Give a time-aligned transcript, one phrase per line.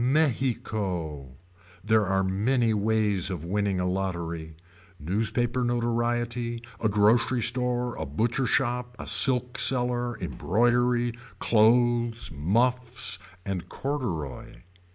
[0.03, 1.37] Mexico.
[1.83, 4.55] There are many ways of winning a lottery.
[4.99, 6.63] Newspaper notoriety.
[6.79, 7.95] A grocery store.
[7.97, 8.95] A butcher shop.
[8.97, 10.17] A silk seller.
[10.17, 11.13] Embroidery.
[11.37, 12.31] Clothes.
[12.33, 13.19] Muffs.
[13.45, 14.63] And corduroy.